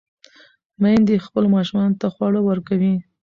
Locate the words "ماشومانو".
1.55-1.99